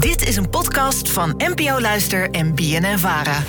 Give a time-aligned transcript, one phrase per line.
[0.00, 3.42] Dit is een podcast van NPO Luister en BNN Vara.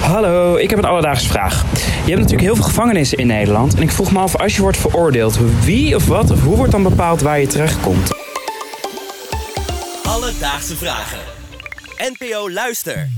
[0.00, 1.62] Hallo, ik heb een alledaagse vraag.
[1.72, 3.74] Je hebt natuurlijk heel veel gevangenissen in Nederland.
[3.74, 6.72] En ik vroeg me af, als je wordt veroordeeld, wie of wat of hoe wordt
[6.72, 8.10] dan bepaald waar je terechtkomt?
[10.02, 11.18] Alledaagse vragen.
[12.18, 13.08] NPO Luister.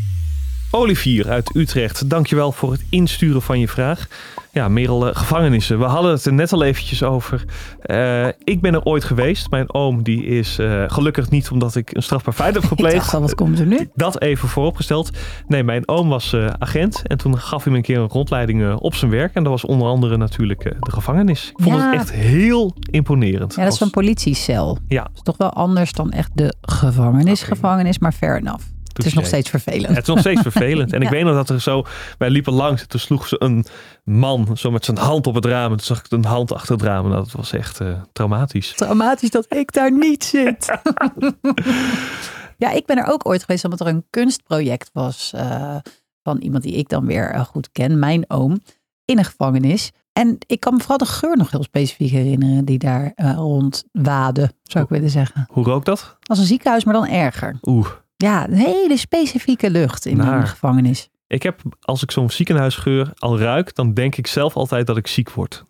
[0.73, 4.07] Olivier uit Utrecht, dankjewel voor het insturen van je vraag.
[4.52, 5.79] Ja, Merel, uh, gevangenissen.
[5.79, 7.45] We hadden het er net al eventjes over.
[7.87, 9.51] Uh, ik ben er ooit geweest.
[9.51, 12.95] Mijn oom die is uh, gelukkig niet omdat ik een strafbaar feit heb gepleegd.
[12.95, 13.91] Ik dacht al, wat komt er nu?
[13.95, 15.10] Dat even vooropgesteld.
[15.48, 17.02] Nee, mijn oom was agent.
[17.07, 19.34] En toen gaf hij me een keer een rondleiding op zijn werk.
[19.34, 21.48] En dat was onder andere natuurlijk de gevangenis.
[21.57, 21.91] Ik vond Ja.
[21.91, 23.55] het echt heel imponerend.
[23.55, 24.79] Ja, dat is een politiecel.
[24.88, 28.65] Ja, Dat is toch wel anders dan echt de gevangenis, gevangenis, maar fair enough.
[29.04, 29.88] Het is nog steeds vervelend.
[29.88, 30.92] Het is nog steeds vervelend.
[30.92, 31.84] En ik weet nog dat er zo...
[32.18, 33.64] Wij liepen langs en toen sloeg ze een
[34.04, 35.70] man zo met zijn hand op het raam.
[35.70, 37.04] En toen zag ik een hand achter het raam.
[37.04, 38.73] En dat was echt eh, traumatisch.
[38.76, 40.66] Traumatisch dat ik daar niet zit.
[42.64, 45.76] ja, ik ben er ook ooit geweest omdat er een kunstproject was eh,
[46.23, 48.60] van iemand die ik dan weer eh, goed ken, mijn oom,
[49.04, 49.92] in een gevangenis.
[50.12, 53.85] En ik kan me vooral de geur nog heel specifiek herinneren die daar eh, rond
[53.92, 55.46] waadde, zou ik willen zeggen.
[55.51, 56.16] Hoe rook dat?
[56.26, 57.59] Als een ziekenhuis, maar dan erger.
[57.62, 57.88] Oeh.
[58.23, 60.40] Ja, een hele specifieke lucht in Naar.
[60.40, 61.09] een gevangenis.
[61.26, 65.06] Ik heb, als ik zo'n ziekenhuisgeur al ruik, dan denk ik zelf altijd dat ik
[65.06, 65.65] ziek word.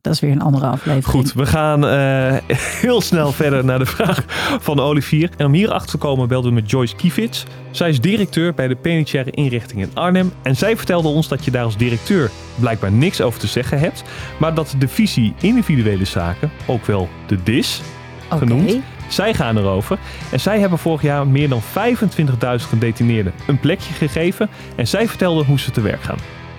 [0.00, 1.04] Dat is weer een andere aflevering.
[1.04, 4.24] Goed, we gaan eh, heel snel verder naar de vraag
[4.60, 5.30] van Olivier.
[5.36, 7.44] En om hierachter te komen belden we met Joyce Kievits.
[7.70, 10.32] Zij is directeur bij de penitentiaire inrichting in Arnhem.
[10.42, 14.02] En zij vertelde ons dat je daar als directeur blijkbaar niks over te zeggen hebt.
[14.38, 17.82] Maar dat de divisie individuele zaken, ook wel de DIS
[18.28, 18.82] genoemd,
[19.12, 19.98] zij gaan erover.
[20.30, 21.66] En zij hebben vorig jaar meer dan 25.000
[22.68, 24.50] gedetineerden een plekje gegeven.
[24.76, 26.18] En zij vertelden hoe ze te werk gaan.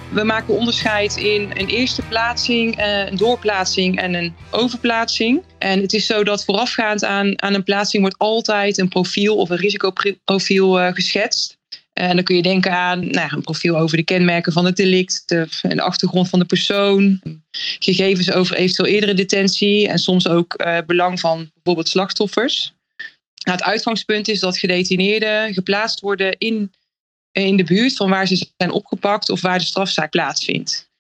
[0.09, 5.43] We maken onderscheid in een eerste plaatsing, eh, een doorplaatsing en een overplaatsing.
[5.57, 9.49] En het is zo dat voorafgaand aan, aan een plaatsing wordt altijd een profiel of
[9.49, 11.57] een risicoprofiel eh, geschetst.
[11.93, 15.23] En dan kun je denken aan nou, een profiel over de kenmerken van het delict,
[15.25, 17.21] de, de achtergrond van de persoon,
[17.79, 22.73] gegevens over eventueel eerdere detentie en soms ook eh, belang van bijvoorbeeld slachtoffers.
[23.45, 26.71] Nou, het uitgangspunt is dat gedetineerden geplaatst worden in
[27.33, 30.91] in de buurt van waar ze zijn opgepakt of waar de strafzaak plaatsvindt.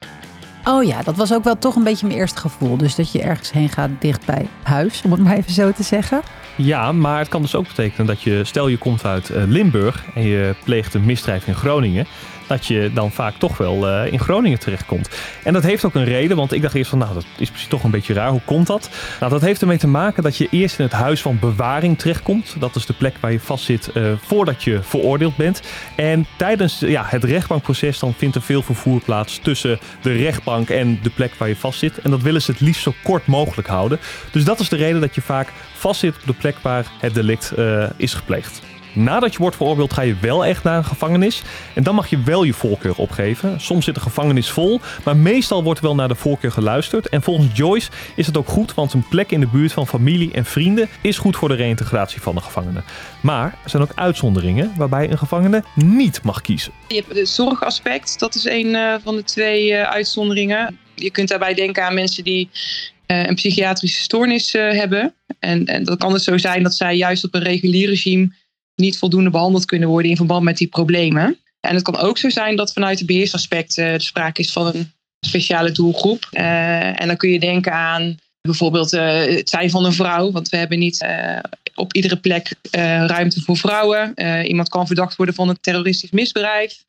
[0.65, 2.77] Oh ja, dat was ook wel toch een beetje mijn eerste gevoel.
[2.77, 5.83] Dus dat je ergens heen gaat dicht bij huis, om het maar even zo te
[5.83, 6.21] zeggen.
[6.55, 10.05] Ja, maar het kan dus ook betekenen dat je, stel je komt uit eh, Limburg
[10.15, 12.07] en je pleegt een misdrijf in Groningen,
[12.47, 15.09] dat je dan vaak toch wel eh, in Groningen terechtkomt.
[15.43, 17.69] En dat heeft ook een reden, want ik dacht eerst van, nou, dat is misschien
[17.69, 18.29] toch een beetje raar.
[18.29, 18.89] Hoe komt dat?
[19.19, 22.55] Nou, dat heeft ermee te maken dat je eerst in het huis van bewaring terechtkomt.
[22.59, 25.61] Dat is de plek waar je vastzit eh voordat je veroordeeld bent.
[25.95, 30.99] En tijdens ja, het rechtbankproces dan vindt er veel vervoer plaats tussen de rechtbank en
[31.03, 31.97] de plek waar je vastzit.
[32.01, 33.99] En dat willen ze het liefst zo kort mogelijk houden.
[34.31, 37.51] Dus dat is de reden dat je vaak vastzit op de plek waar het delict
[37.51, 38.72] eh, is gepleegd.
[38.93, 41.41] Nadat je wordt veroordeeld ga je wel echt naar een gevangenis.
[41.73, 43.61] En dan mag je wel je voorkeur opgeven.
[43.61, 47.09] Soms zit de gevangenis vol, maar meestal wordt wel naar de voorkeur geluisterd.
[47.09, 50.31] En volgens Joyce is het ook goed, want een plek in de buurt van familie
[50.31, 52.83] en vrienden is goed voor de reïntegratie van de gevangenen.
[53.21, 56.71] Maar er zijn ook uitzonderingen waarbij een gevangene niet mag kiezen.
[56.87, 60.77] Je hebt het zorgaspect, dat is een eh, van de twee eh, uitzonderingen.
[60.95, 62.49] Je kunt daarbij denken aan mensen die
[63.05, 65.13] eh, een psychiatrische stoornis hebben.
[65.39, 68.31] En, en dan kan het zo zijn dat zij juist op een regulier regime
[68.75, 71.37] niet voldoende behandeld kunnen worden in verband met die problemen.
[71.59, 74.67] En het kan ook zo zijn dat vanuit het beheersaspect eh, er sprake is van
[74.67, 74.91] een
[75.25, 76.27] speciale doelgroep.
[76.31, 80.31] Eh, en dan kun je denken aan bijvoorbeeld eh, het zijn van een vrouw.
[80.31, 81.39] Want we hebben niet eh,
[81.75, 82.53] op iedere plek
[83.07, 84.13] ruimte voor vrouwen.
[84.47, 86.83] Iemand kan verdacht worden van een terroristisch misdrijf.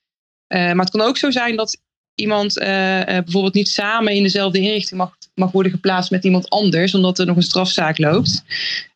[0.49, 1.77] Maar het kan ook zo zijn dat
[2.15, 7.19] iemand bijvoorbeeld niet samen in dezelfde inrichting mag, mag worden geplaatst met iemand anders, omdat
[7.19, 8.44] er nog een strafzaak loopt.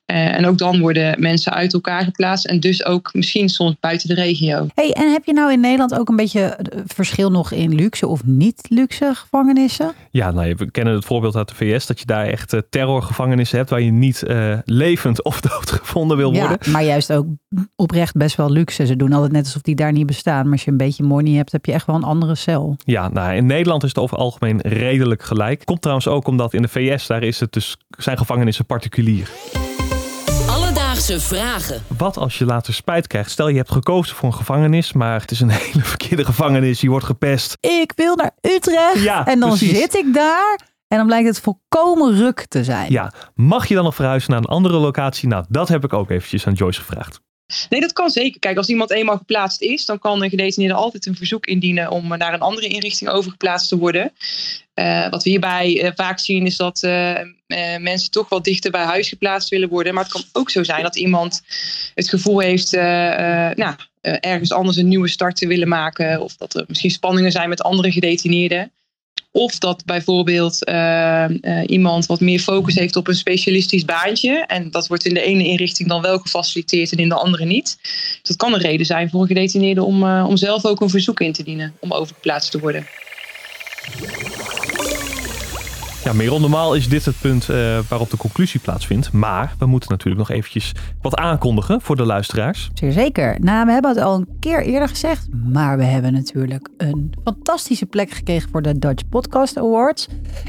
[0.08, 4.08] Eh, en ook dan worden mensen uit elkaar geplaatst en dus ook misschien soms buiten
[4.08, 4.66] de regio.
[4.74, 8.06] Hey, en heb je nou in Nederland ook een beetje eh, verschil nog in luxe
[8.06, 9.92] of niet luxe gevangenissen?
[10.10, 13.58] Ja, nou, we kennen het voorbeeld uit de VS dat je daar echt eh, terrorgevangenissen
[13.58, 16.58] hebt waar je niet eh, levend of dood gevonden wil worden.
[16.60, 17.26] Ja, maar juist ook
[17.76, 18.86] oprecht best wel luxe.
[18.86, 20.42] Ze doen altijd net alsof die daar niet bestaan.
[20.42, 22.76] Maar als je een beetje money hebt, heb je echt wel een andere cel.
[22.84, 25.64] Ja, nou, in Nederland is het over het algemeen redelijk gelijk.
[25.64, 29.30] Komt trouwens ook omdat in de VS, daar is het dus, zijn gevangenissen particulier.
[30.98, 31.82] Alledaagse vragen.
[31.98, 33.30] Wat als je later spijt krijgt?
[33.30, 36.80] Stel je hebt gekozen voor een gevangenis, maar het is een hele verkeerde gevangenis.
[36.80, 37.56] Je wordt gepest.
[37.60, 39.02] Ik wil naar Utrecht.
[39.02, 39.78] Ja, en dan precies.
[39.78, 40.60] zit ik daar.
[40.88, 42.92] En dan blijkt het volkomen ruk te zijn.
[42.92, 45.28] Ja, mag je dan nog verhuizen naar een andere locatie?
[45.28, 47.20] Nou, dat heb ik ook eventjes aan Joyce gevraagd.
[47.68, 48.40] Nee, dat kan zeker.
[48.40, 52.08] Kijk, als iemand eenmaal geplaatst is, dan kan een gedetineerde altijd een verzoek indienen om
[52.08, 54.12] naar een andere inrichting overgeplaatst te worden.
[54.74, 57.18] Uh, wat we hierbij uh, vaak zien is dat uh,
[57.78, 59.94] mensen toch wel dichter bij huis geplaatst willen worden.
[59.94, 61.42] Maar het kan ook zo zijn dat iemand
[61.94, 66.20] het gevoel heeft nou, ergens anders een nieuwe start te willen maken.
[66.20, 68.72] Of dat er misschien spanningen zijn met andere gedetineerden.
[69.38, 74.44] Of dat bijvoorbeeld uh, uh, iemand wat meer focus heeft op een specialistisch baantje.
[74.46, 77.78] En dat wordt in de ene inrichting dan wel gefaciliteerd en in de andere niet.
[78.22, 81.20] Dat kan een reden zijn voor een gedetineerde om, uh, om zelf ook een verzoek
[81.20, 82.86] in te dienen om overgeplaatst te worden.
[86.08, 89.12] Ja, Merel, normaal is dit het punt uh, waarop de conclusie plaatsvindt.
[89.12, 90.72] Maar we moeten natuurlijk nog eventjes
[91.02, 92.70] wat aankondigen voor de luisteraars.
[92.74, 93.36] Zeker.
[93.40, 95.28] Nou, we hebben het al een keer eerder gezegd.
[95.52, 100.08] Maar we hebben natuurlijk een fantastische plek gekregen voor de Dutch Podcast Awards.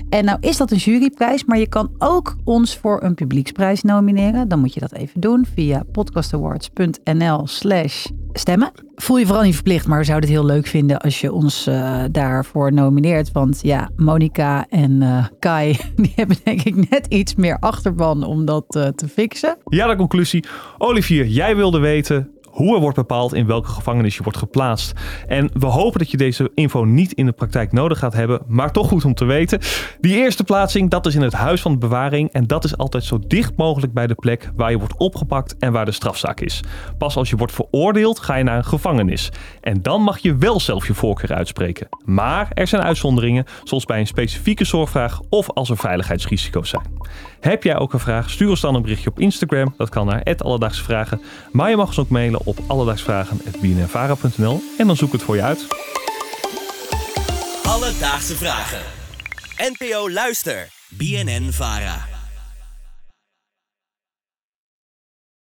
[0.10, 4.48] En nou is dat een juryprijs, maar je kan ook ons voor een publieksprijs nomineren.
[4.48, 8.72] Dan moet je dat even doen via podcastawards.nl slash stemmen.
[8.96, 11.68] Voel je vooral niet verplicht, maar we zouden het heel leuk vinden als je ons
[11.68, 13.31] uh, daarvoor nomineert.
[13.31, 18.46] Want ja, Monica en uh, Kai, die hebben denk ik net iets meer achterban om
[18.46, 19.58] dat uh, te fixen.
[19.64, 20.44] Ja, de conclusie.
[20.78, 25.00] Olivier, jij wilde weten hoe er wordt bepaald in welke gevangenis je wordt geplaatst.
[25.28, 28.72] En we hopen dat je deze info niet in de praktijk nodig gaat hebben, maar
[28.72, 29.60] toch goed om te weten.
[30.00, 33.04] Die eerste plaatsing, dat is in het huis van de bewaring en dat is altijd
[33.04, 36.63] zo dicht mogelijk bij de plek waar je wordt opgepakt en waar de strafzaak is.
[36.98, 39.31] Pas als je wordt veroordeeld ga je naar een gevangenis.
[39.62, 41.88] En dan mag je wel zelf je voorkeur uitspreken.
[42.06, 46.84] Maar er zijn uitzonderingen, zoals bij een specifieke zorgvraag of als er veiligheidsrisico's zijn.
[47.40, 48.30] Heb jij ook een vraag?
[48.30, 49.74] Stuur ons dan een berichtje op Instagram.
[49.78, 51.22] Dat kan naar Alledaagse Vragen.
[51.52, 55.68] Maar je mag ons ook mailen op alledaagsvragen.bnnvara.nl en dan zoek het voor je uit.
[57.63, 58.81] Alledaagse Vragen.
[59.57, 60.68] NPO Luister.
[60.90, 62.09] BNN Vara.